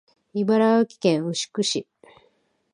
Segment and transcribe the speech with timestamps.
[0.33, 1.87] 茨城県牛久市